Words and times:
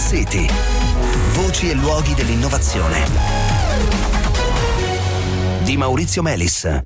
City. 0.00 0.48
Voci 1.34 1.68
e 1.68 1.74
luoghi 1.74 2.14
dell'innovazione. 2.14 3.04
Di 5.62 5.76
Maurizio 5.76 6.22
Melis. 6.22 6.80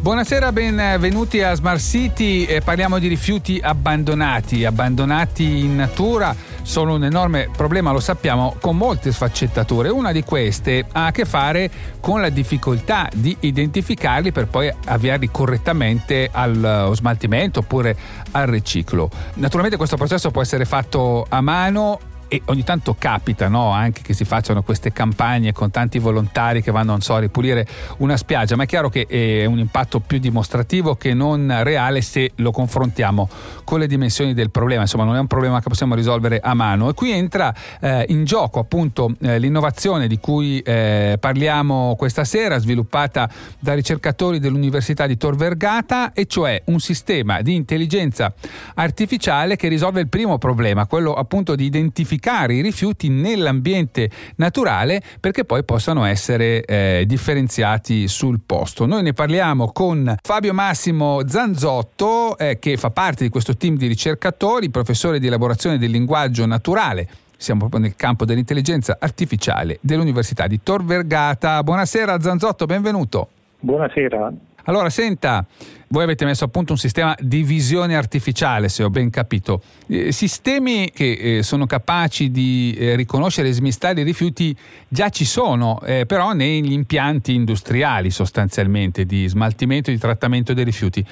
Buonasera, 0.00 0.50
benvenuti 0.50 1.42
a 1.42 1.52
Smart 1.54 1.78
City. 1.78 2.44
Eh, 2.44 2.62
parliamo 2.62 2.98
di 2.98 3.06
rifiuti 3.06 3.60
abbandonati, 3.62 4.64
abbandonati 4.64 5.58
in 5.58 5.76
natura. 5.76 6.34
Sono 6.70 6.94
un 6.94 7.02
enorme 7.02 7.48
problema, 7.50 7.90
lo 7.90 7.98
sappiamo, 7.98 8.54
con 8.60 8.76
molte 8.76 9.10
sfaccettature. 9.10 9.88
Una 9.88 10.12
di 10.12 10.22
queste 10.22 10.86
ha 10.92 11.06
a 11.06 11.10
che 11.10 11.24
fare 11.24 11.68
con 11.98 12.20
la 12.20 12.28
difficoltà 12.28 13.08
di 13.12 13.36
identificarli 13.40 14.30
per 14.30 14.46
poi 14.46 14.72
avviarli 14.86 15.32
correttamente 15.32 16.30
allo 16.30 16.94
smaltimento 16.94 17.58
oppure 17.58 17.96
al 18.30 18.46
riciclo. 18.46 19.10
Naturalmente 19.34 19.76
questo 19.76 19.96
processo 19.96 20.30
può 20.30 20.42
essere 20.42 20.64
fatto 20.64 21.26
a 21.28 21.40
mano 21.40 21.98
e 22.32 22.42
ogni 22.44 22.62
tanto 22.62 22.94
capita 22.96 23.48
no? 23.48 23.70
anche 23.72 24.02
che 24.02 24.14
si 24.14 24.24
facciano 24.24 24.62
queste 24.62 24.92
campagne 24.92 25.52
con 25.52 25.72
tanti 25.72 25.98
volontari 25.98 26.62
che 26.62 26.70
vanno 26.70 27.00
so, 27.00 27.16
a 27.16 27.18
ripulire 27.18 27.66
una 27.96 28.16
spiaggia, 28.16 28.54
ma 28.54 28.62
è 28.62 28.66
chiaro 28.66 28.88
che 28.88 29.04
è 29.08 29.44
un 29.46 29.58
impatto 29.58 29.98
più 29.98 30.20
dimostrativo 30.20 30.94
che 30.94 31.12
non 31.12 31.52
reale 31.64 32.02
se 32.02 32.30
lo 32.36 32.52
confrontiamo 32.52 33.28
con 33.64 33.80
le 33.80 33.88
dimensioni 33.88 34.32
del 34.32 34.52
problema, 34.52 34.82
insomma 34.82 35.02
non 35.02 35.16
è 35.16 35.18
un 35.18 35.26
problema 35.26 35.60
che 35.60 35.68
possiamo 35.68 35.96
risolvere 35.96 36.38
a 36.40 36.54
mano 36.54 36.88
e 36.88 36.94
qui 36.94 37.10
entra 37.10 37.52
eh, 37.80 38.04
in 38.10 38.22
gioco 38.24 38.60
appunto 38.60 39.12
eh, 39.22 39.40
l'innovazione 39.40 40.06
di 40.06 40.20
cui 40.20 40.60
eh, 40.60 41.16
parliamo 41.18 41.96
questa 41.98 42.22
sera, 42.22 42.58
sviluppata 42.58 43.28
da 43.58 43.74
ricercatori 43.74 44.38
dell'Università 44.38 45.08
di 45.08 45.16
Tor 45.16 45.34
Vergata, 45.34 46.12
e 46.12 46.26
cioè 46.26 46.62
un 46.66 46.78
sistema 46.78 47.42
di 47.42 47.56
intelligenza 47.56 48.32
artificiale 48.74 49.56
che 49.56 49.66
risolve 49.66 50.00
il 50.00 50.08
primo 50.08 50.38
problema, 50.38 50.86
quello 50.86 51.12
appunto 51.12 51.56
di 51.56 51.64
identificare 51.64 52.18
identificare 52.20 52.54
i 52.54 52.60
rifiuti 52.60 53.08
nell'ambiente 53.08 54.10
naturale 54.36 55.00
perché 55.18 55.44
poi 55.44 55.64
possano 55.64 56.04
essere 56.04 56.62
eh, 56.64 57.04
differenziati 57.06 58.06
sul 58.06 58.40
posto. 58.44 58.86
Noi 58.86 59.02
ne 59.02 59.12
parliamo 59.14 59.72
con 59.72 60.14
Fabio 60.22 60.52
Massimo 60.52 61.26
Zanzotto 61.26 62.36
eh, 62.38 62.58
che 62.58 62.76
fa 62.76 62.90
parte 62.90 63.24
di 63.24 63.30
questo 63.30 63.56
team 63.56 63.76
di 63.76 63.86
ricercatori, 63.86 64.70
professore 64.70 65.18
di 65.18 65.26
elaborazione 65.26 65.78
del 65.78 65.90
linguaggio 65.90 66.46
naturale 66.46 67.08
siamo 67.40 67.60
proprio 67.60 67.80
nel 67.80 67.96
campo 67.96 68.26
dell'intelligenza 68.26 68.98
artificiale 69.00 69.78
dell'Università 69.80 70.46
di 70.46 70.62
Tor 70.62 70.84
Vergata. 70.84 71.62
Buonasera 71.62 72.20
Zanzotto, 72.20 72.66
benvenuto. 72.66 73.28
Buonasera. 73.60 74.30
Allora, 74.64 74.90
senta, 74.90 75.46
voi 75.88 76.04
avete 76.04 76.24
messo 76.24 76.44
a 76.44 76.48
punto 76.48 76.72
un 76.72 76.78
sistema 76.78 77.16
di 77.18 77.42
visione 77.42 77.96
artificiale, 77.96 78.68
se 78.68 78.82
ho 78.82 78.90
ben 78.90 79.10
capito. 79.10 79.60
Eh, 79.88 80.12
sistemi 80.12 80.90
che 80.92 81.38
eh, 81.38 81.42
sono 81.42 81.66
capaci 81.66 82.30
di 82.30 82.76
eh, 82.78 82.94
riconoscere 82.94 83.48
e 83.48 83.52
smistare 83.52 84.02
i 84.02 84.04
rifiuti 84.04 84.54
già 84.86 85.08
ci 85.08 85.24
sono, 85.24 85.80
eh, 85.82 86.06
però 86.06 86.32
negli 86.32 86.72
impianti 86.72 87.34
industriali 87.34 88.10
sostanzialmente 88.10 89.04
di 89.04 89.26
smaltimento 89.26 89.90
e 89.90 89.94
di 89.94 89.98
trattamento 89.98 90.52
dei 90.52 90.64
rifiuti. 90.64 91.04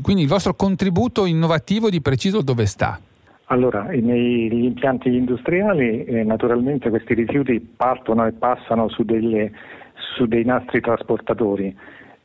Quindi 0.00 0.22
il 0.22 0.28
vostro 0.28 0.54
contributo 0.54 1.26
innovativo 1.26 1.90
di 1.90 2.00
preciso 2.00 2.42
dove 2.42 2.66
sta? 2.66 2.98
Allora, 3.48 3.82
negli 3.82 4.64
impianti 4.64 5.14
industriali 5.14 6.04
eh, 6.04 6.24
naturalmente 6.24 6.88
questi 6.88 7.12
rifiuti 7.12 7.60
partono 7.60 8.26
e 8.26 8.32
passano 8.32 8.88
su, 8.88 9.02
delle, 9.02 9.52
su 10.16 10.24
dei 10.24 10.44
nastri 10.44 10.80
trasportatori 10.80 11.76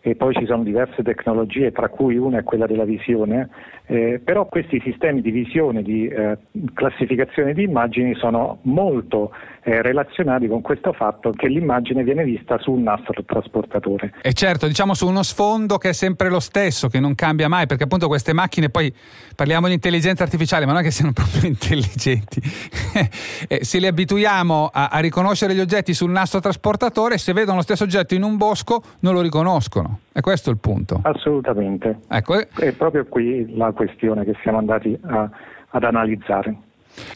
e 0.01 0.15
poi 0.15 0.33
ci 0.33 0.45
sono 0.45 0.63
diverse 0.63 1.03
tecnologie, 1.03 1.71
tra 1.71 1.89
cui 1.89 2.15
una 2.15 2.39
è 2.39 2.43
quella 2.43 2.65
della 2.65 2.85
visione, 2.85 3.49
eh, 3.85 4.21
però 4.23 4.45
questi 4.45 4.79
sistemi 4.81 5.21
di 5.21 5.31
visione, 5.31 5.81
di 5.81 6.07
eh, 6.07 6.37
classificazione 6.73 7.53
di 7.53 7.63
immagini 7.63 8.15
sono 8.15 8.59
molto 8.61 9.31
eh, 9.63 9.81
relazionati 9.81 10.47
con 10.47 10.61
questo 10.61 10.93
fatto 10.93 11.31
che 11.31 11.47
l'immagine 11.47 12.03
viene 12.03 12.23
vista 12.23 12.57
su 12.59 12.71
un 12.71 12.83
nastro 12.83 13.23
trasportatore. 13.25 14.13
E 14.21 14.31
certo, 14.33 14.67
diciamo 14.67 14.93
su 14.93 15.05
uno 15.05 15.21
sfondo 15.21 15.77
che 15.77 15.89
è 15.89 15.93
sempre 15.93 16.29
lo 16.29 16.39
stesso, 16.39 16.87
che 16.87 16.99
non 16.99 17.13
cambia 17.13 17.49
mai, 17.49 17.65
perché 17.65 17.83
appunto 17.83 18.07
queste 18.07 18.31
macchine, 18.31 18.69
poi 18.69 18.93
parliamo 19.35 19.67
di 19.67 19.73
intelligenza 19.73 20.23
artificiale, 20.23 20.65
ma 20.65 20.71
non 20.71 20.81
è 20.81 20.83
che 20.83 20.91
siano 20.91 21.11
proprio 21.13 21.47
intelligenti. 21.47 22.41
Eh, 23.47 23.63
se 23.63 23.79
li 23.79 23.87
abituiamo 23.87 24.69
a, 24.71 24.87
a 24.87 24.99
riconoscere 24.99 25.53
gli 25.53 25.59
oggetti 25.59 25.93
sul 25.93 26.11
nastro 26.11 26.39
trasportatore, 26.39 27.17
se 27.17 27.33
vedono 27.33 27.57
lo 27.57 27.63
stesso 27.63 27.83
oggetto 27.83 28.13
in 28.13 28.23
un 28.23 28.37
bosco 28.37 28.81
non 28.99 29.13
lo 29.13 29.21
riconoscono. 29.21 29.88
E 30.11 30.21
questo 30.21 30.49
è 30.49 30.53
il 30.53 30.59
punto. 30.59 30.99
Assolutamente. 31.03 31.99
Ecco. 32.09 32.37
È 32.39 32.71
proprio 32.73 33.05
qui 33.05 33.55
la 33.55 33.71
questione 33.71 34.23
che 34.25 34.35
siamo 34.41 34.57
andati 34.57 34.97
a, 35.01 35.29
ad 35.69 35.83
analizzare. 35.83 36.55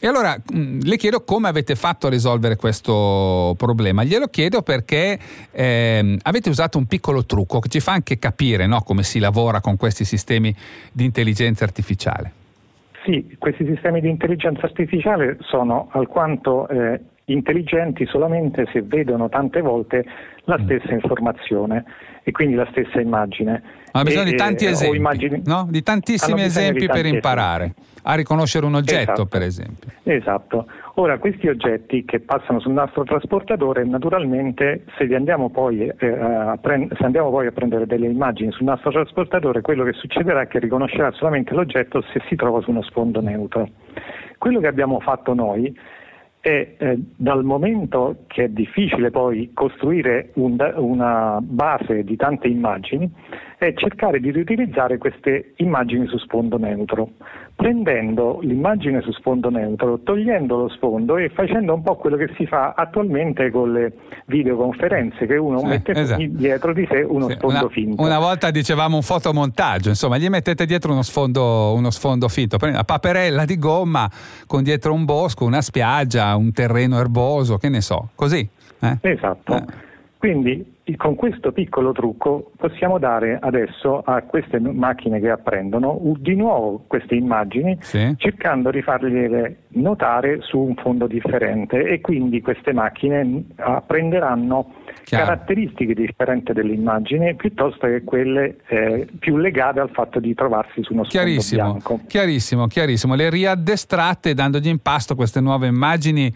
E 0.00 0.06
allora 0.06 0.36
mm, 0.36 0.80
le 0.82 0.96
chiedo 0.96 1.22
come 1.24 1.48
avete 1.48 1.74
fatto 1.74 2.06
a 2.06 2.10
risolvere 2.10 2.56
questo 2.56 3.54
problema. 3.58 4.04
Glielo 4.04 4.28
chiedo 4.28 4.62
perché 4.62 5.18
eh, 5.50 6.16
avete 6.22 6.48
usato 6.48 6.78
un 6.78 6.86
piccolo 6.86 7.24
trucco 7.24 7.58
che 7.58 7.68
ci 7.68 7.80
fa 7.80 7.92
anche 7.92 8.18
capire 8.18 8.66
no, 8.66 8.82
come 8.82 9.02
si 9.02 9.18
lavora 9.18 9.60
con 9.60 9.76
questi 9.76 10.04
sistemi 10.04 10.54
di 10.92 11.04
intelligenza 11.04 11.64
artificiale. 11.64 12.42
Sì, 13.04 13.36
questi 13.38 13.66
sistemi 13.66 14.00
di 14.00 14.08
intelligenza 14.08 14.62
artificiale 14.64 15.36
sono 15.40 15.88
alquanto 15.92 16.66
eh, 16.68 17.00
intelligenti 17.26 18.04
solamente 18.06 18.66
se 18.72 18.82
vedono 18.82 19.28
tante 19.28 19.60
volte 19.60 20.04
la 20.44 20.58
mm. 20.58 20.64
stessa 20.64 20.92
informazione 20.92 21.84
e 22.22 22.32
quindi 22.32 22.54
la 22.54 22.66
stessa 22.70 23.00
immagine. 23.00 23.62
Ma 23.92 24.00
ha 24.00 24.02
bisogno 24.02 24.28
e, 24.28 24.30
di 24.30 24.36
tanti 24.36 24.66
esempi, 24.66 24.96
immagini... 24.96 25.42
no? 25.44 25.66
di 25.70 25.82
tantissimi 25.82 26.42
esempi 26.42 26.80
di 26.80 26.86
per 26.86 27.06
imparare 27.06 27.64
esempi. 27.76 28.00
a 28.02 28.14
riconoscere 28.14 28.66
un 28.66 28.74
oggetto, 28.74 29.12
esatto. 29.12 29.26
per 29.26 29.42
esempio. 29.42 29.90
Esatto. 30.02 30.66
Ora, 30.96 31.18
questi 31.18 31.48
oggetti 31.48 32.04
che 32.04 32.20
passano 32.20 32.60
sul 32.60 32.72
nastro 32.72 33.04
trasportatore, 33.04 33.84
naturalmente, 33.84 34.84
se 34.96 35.12
andiamo, 35.14 35.50
poi, 35.50 35.86
eh, 35.86 36.58
prend- 36.60 36.96
se 36.96 37.04
andiamo 37.04 37.30
poi 37.30 37.46
a 37.46 37.52
prendere 37.52 37.86
delle 37.86 38.06
immagini 38.06 38.52
sul 38.52 38.66
nastro 38.66 38.90
trasportatore, 38.90 39.60
quello 39.60 39.84
che 39.84 39.92
succederà 39.92 40.42
è 40.42 40.46
che 40.46 40.60
riconoscerà 40.60 41.10
solamente 41.12 41.52
l'oggetto 41.52 42.02
se 42.12 42.20
si 42.28 42.36
trova 42.36 42.60
su 42.60 42.70
uno 42.70 42.82
sfondo 42.82 43.20
neutro. 43.20 43.68
Quello 44.38 44.60
che 44.60 44.66
abbiamo 44.66 45.00
fatto 45.00 45.34
noi 45.34 45.76
e 46.46 46.74
eh, 46.76 46.98
dal 47.16 47.42
momento 47.42 48.24
che 48.26 48.44
è 48.44 48.48
difficile 48.48 49.10
poi 49.10 49.52
costruire 49.54 50.28
un, 50.34 50.58
una 50.76 51.38
base 51.40 52.04
di 52.04 52.16
tante 52.16 52.48
immagini, 52.48 53.10
è 53.66 53.74
cercare 53.74 54.20
di 54.20 54.30
riutilizzare 54.30 54.98
queste 54.98 55.52
immagini 55.56 56.06
su 56.06 56.18
sfondo 56.18 56.58
neutro, 56.58 57.10
prendendo 57.54 58.40
l'immagine 58.42 59.00
su 59.00 59.12
sfondo 59.12 59.48
neutro, 59.48 60.00
togliendo 60.00 60.56
lo 60.56 60.68
sfondo 60.68 61.16
e 61.16 61.30
facendo 61.30 61.74
un 61.74 61.82
po' 61.82 61.96
quello 61.96 62.16
che 62.16 62.32
si 62.36 62.46
fa 62.46 62.74
attualmente 62.76 63.50
con 63.50 63.72
le 63.72 63.92
videoconferenze, 64.26 65.26
che 65.26 65.36
uno 65.36 65.58
sì, 65.58 65.66
mette 65.66 65.92
esatto. 65.92 66.22
dietro 66.26 66.72
di 66.72 66.86
sé 66.90 67.00
uno 67.00 67.28
sì, 67.28 67.34
sfondo 67.34 67.58
una, 67.58 67.68
finto. 67.68 68.02
Una 68.02 68.18
volta 68.18 68.50
dicevamo 68.50 68.96
un 68.96 69.02
fotomontaggio, 69.02 69.88
insomma, 69.88 70.18
gli 70.18 70.28
mettete 70.28 70.66
dietro 70.66 70.92
uno 70.92 71.02
sfondo, 71.02 71.74
uno 71.74 71.90
sfondo 71.90 72.28
finto, 72.28 72.58
prendete 72.58 72.84
una 72.84 72.98
paperella 72.98 73.44
di 73.44 73.58
gomma 73.58 74.10
con 74.46 74.62
dietro 74.62 74.92
un 74.92 75.04
bosco, 75.04 75.44
una 75.44 75.62
spiaggia, 75.62 76.34
un 76.36 76.52
terreno 76.52 76.98
erboso, 76.98 77.56
che 77.56 77.68
ne 77.68 77.80
so, 77.80 78.10
così. 78.14 78.46
Eh? 78.80 78.98
Esatto. 79.00 79.56
Eh. 79.56 79.64
Quindi 80.18 80.73
con 80.96 81.14
questo 81.14 81.50
piccolo 81.50 81.92
trucco 81.92 82.50
possiamo 82.58 82.98
dare 82.98 83.38
adesso 83.40 84.02
a 84.04 84.20
queste 84.22 84.60
macchine 84.60 85.18
che 85.18 85.30
apprendono 85.30 85.98
di 86.18 86.34
nuovo 86.36 86.84
queste 86.86 87.14
immagini 87.14 87.78
sì. 87.80 88.14
cercando 88.18 88.70
di 88.70 88.82
farle 88.82 89.56
notare 89.68 90.40
su 90.42 90.58
un 90.58 90.74
fondo 90.74 91.06
differente 91.06 91.86
e 91.86 92.02
quindi 92.02 92.42
queste 92.42 92.74
macchine 92.74 93.44
apprenderanno 93.56 94.74
Chiaro. 95.04 95.24
caratteristiche 95.24 95.94
differenti 95.94 96.52
dell'immagine 96.52 97.34
piuttosto 97.34 97.86
che 97.86 98.04
quelle 98.04 98.56
eh, 98.68 99.08
più 99.18 99.38
legate 99.38 99.80
al 99.80 99.90
fatto 99.90 100.20
di 100.20 100.34
trovarsi 100.34 100.82
su 100.82 100.92
uno 100.92 101.04
sfondo 101.04 101.40
bianco. 101.50 102.00
Chiarissimo, 102.06 102.66
chiarissimo. 102.66 103.14
Le 103.14 103.30
riaddestrate 103.30 104.34
dandogli 104.34 104.68
in 104.68 104.80
pasto 104.80 105.14
queste 105.14 105.40
nuove 105.40 105.66
immagini 105.66 106.32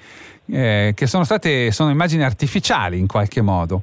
eh, 0.47 0.93
che 0.95 1.07
sono 1.07 1.25
state 1.25 1.71
sono 1.71 1.91
immagini 1.91 2.25
artificiali 2.25 2.99
in 2.99 3.07
qualche 3.07 3.43
modo. 3.43 3.83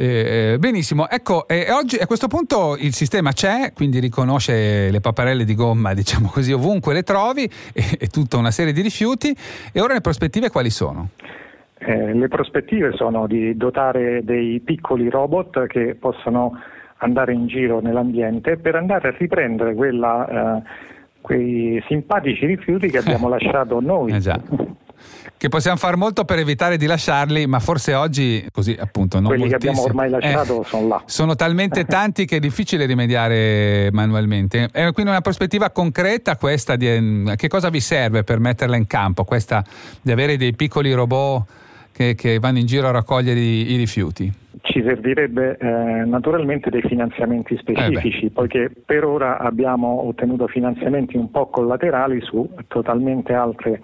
Eh, 0.00 0.52
eh, 0.52 0.58
benissimo, 0.60 1.08
ecco, 1.10 1.48
eh, 1.48 1.72
oggi 1.72 1.96
a 1.96 2.06
questo 2.06 2.28
punto 2.28 2.76
il 2.78 2.94
sistema 2.94 3.32
c'è, 3.32 3.72
quindi 3.74 3.98
riconosce 3.98 4.92
le 4.92 5.00
paperelle 5.00 5.42
di 5.42 5.56
gomma, 5.56 5.92
diciamo 5.92 6.28
così, 6.28 6.52
ovunque 6.52 6.94
le 6.94 7.02
trovi 7.02 7.42
e, 7.72 7.82
e 7.98 8.06
tutta 8.06 8.36
una 8.36 8.52
serie 8.52 8.72
di 8.72 8.80
rifiuti. 8.80 9.34
E 9.72 9.80
ora 9.80 9.94
le 9.94 10.00
prospettive 10.00 10.50
quali 10.50 10.70
sono? 10.70 11.08
Eh, 11.78 12.14
le 12.14 12.28
prospettive 12.28 12.92
sono 12.94 13.26
di 13.26 13.56
dotare 13.56 14.20
dei 14.22 14.60
piccoli 14.60 15.10
robot 15.10 15.66
che 15.66 15.96
possano 15.98 16.52
andare 16.98 17.32
in 17.32 17.48
giro 17.48 17.80
nell'ambiente 17.80 18.56
per 18.56 18.76
andare 18.76 19.08
a 19.08 19.14
riprendere 19.18 19.74
quella, 19.74 20.58
eh, 20.58 20.62
quei 21.20 21.82
simpatici 21.88 22.46
rifiuti 22.46 22.88
che 22.88 22.98
abbiamo 22.98 23.26
lasciato 23.28 23.80
noi. 23.80 24.12
Esatto 24.12 24.76
che 25.36 25.48
possiamo 25.48 25.76
fare 25.76 25.96
molto 25.96 26.24
per 26.24 26.38
evitare 26.38 26.76
di 26.76 26.86
lasciarli, 26.86 27.46
ma 27.46 27.60
forse 27.60 27.94
oggi 27.94 28.46
così 28.52 28.76
appunto 28.78 29.20
non 29.20 29.28
Quelli 29.28 29.48
che 29.48 29.54
abbiamo 29.54 29.82
ormai 29.82 30.10
lasciato 30.10 30.62
eh, 30.62 30.64
sono 30.66 30.88
là. 30.88 31.02
Sono 31.06 31.34
talmente 31.36 31.84
tanti 31.86 32.24
che 32.24 32.36
è 32.36 32.40
difficile 32.40 32.86
rimediare 32.86 33.90
manualmente. 33.92 34.68
È 34.72 34.92
quindi 34.92 35.10
una 35.10 35.20
prospettiva 35.20 35.70
concreta 35.70 36.36
questa 36.36 36.76
di 36.76 36.88
eh, 36.88 37.36
che 37.36 37.48
cosa 37.48 37.68
vi 37.68 37.80
serve 37.80 38.24
per 38.24 38.38
metterla 38.40 38.76
in 38.76 38.86
campo, 38.86 39.24
questa 39.24 39.64
di 40.00 40.10
avere 40.10 40.36
dei 40.36 40.54
piccoli 40.54 40.92
robot 40.92 41.44
che, 41.98 42.14
che 42.14 42.38
vanno 42.38 42.58
in 42.58 42.66
giro 42.66 42.86
a 42.86 42.92
raccogliere 42.92 43.40
i, 43.40 43.72
i 43.72 43.76
rifiuti? 43.76 44.32
Ci 44.60 44.82
servirebbe 44.82 45.56
eh, 45.58 45.66
naturalmente 46.04 46.70
dei 46.70 46.82
finanziamenti 46.82 47.56
specifici, 47.56 48.26
eh 48.26 48.30
poiché 48.30 48.70
per 48.84 49.04
ora 49.04 49.38
abbiamo 49.38 50.06
ottenuto 50.06 50.46
finanziamenti 50.46 51.16
un 51.16 51.30
po' 51.30 51.48
collaterali 51.48 52.20
su 52.20 52.48
totalmente 52.68 53.32
altre 53.32 53.80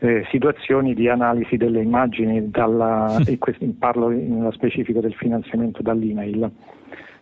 eh, 0.00 0.26
situazioni 0.30 0.92
di 0.92 1.08
analisi 1.08 1.56
delle 1.56 1.80
immagini, 1.80 2.50
dalla, 2.50 3.16
e 3.24 3.38
questo, 3.38 3.64
parlo 3.78 4.08
nello 4.08 4.52
specifico 4.52 5.00
del 5.00 5.14
finanziamento 5.14 5.80
dall'email. 5.80 6.50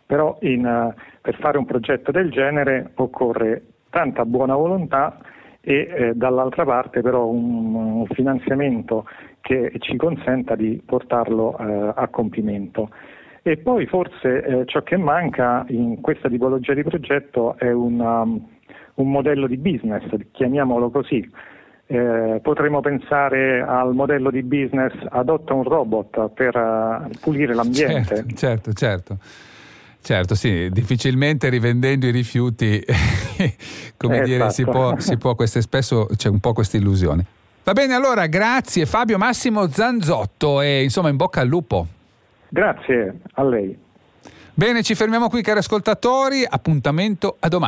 Però 0.06 0.38
in, 0.42 0.66
uh, 0.66 0.92
per 1.20 1.36
fare 1.38 1.58
un 1.58 1.64
progetto 1.64 2.10
del 2.10 2.30
genere 2.30 2.90
occorre 2.96 3.62
tanta 3.90 4.24
buona 4.24 4.56
volontà 4.56 5.18
e 5.64 5.74
eh, 5.74 6.12
dall'altra 6.14 6.64
parte 6.64 7.00
però 7.02 7.26
un, 7.26 7.74
un, 7.74 8.06
finanziamento 8.06 9.06
che 9.40 9.72
ci 9.78 9.96
consenta 9.96 10.56
di 10.56 10.82
portarlo 10.84 11.56
eh, 11.56 11.92
a 11.94 12.08
compimento. 12.08 12.90
E 13.42 13.56
poi 13.56 13.86
forse 13.86 14.42
eh, 14.44 14.62
ciò 14.66 14.82
che 14.82 14.96
manca 14.96 15.64
in 15.68 16.00
questa 16.00 16.28
tipologia 16.28 16.74
di 16.74 16.82
progetto 16.82 17.56
è 17.58 17.70
una, 17.70 18.22
um, 18.22 18.44
un 18.94 19.10
modello 19.10 19.46
di 19.46 19.56
business, 19.56 20.04
chiamiamolo 20.32 20.90
così. 20.90 21.28
Eh, 21.86 22.40
potremmo 22.42 22.80
pensare 22.80 23.60
al 23.60 23.94
modello 23.94 24.30
di 24.30 24.42
business 24.42 24.94
adotta 25.10 25.54
un 25.54 25.64
robot 25.64 26.28
per 26.30 26.56
uh, 26.56 27.08
pulire 27.20 27.54
l'ambiente. 27.54 28.14
Certo, 28.14 28.34
certo, 28.34 28.72
certo. 28.72 29.18
Certo, 30.02 30.34
sì, 30.34 30.68
difficilmente 30.70 31.48
rivendendo 31.48 32.06
i 32.06 32.10
rifiuti, 32.10 32.82
come 33.96 34.14
esatto. 34.14 34.28
dire, 34.28 34.50
si 34.50 34.64
può, 34.64 34.98
si 34.98 35.16
può, 35.16 35.36
spesso 35.46 36.08
c'è 36.16 36.28
un 36.28 36.40
po' 36.40 36.52
questa 36.52 36.76
illusione. 36.76 37.24
Va 37.62 37.72
bene, 37.72 37.94
allora 37.94 38.26
grazie 38.26 38.84
Fabio 38.84 39.16
Massimo 39.16 39.68
Zanzotto 39.68 40.60
e 40.60 40.82
insomma 40.82 41.08
in 41.08 41.16
bocca 41.16 41.40
al 41.42 41.46
lupo. 41.46 41.86
Grazie 42.48 43.20
a 43.34 43.44
lei. 43.44 43.78
Bene, 44.54 44.82
ci 44.82 44.96
fermiamo 44.96 45.28
qui 45.28 45.40
cari 45.40 45.60
ascoltatori, 45.60 46.44
appuntamento 46.46 47.36
a 47.38 47.46
domani. 47.46 47.60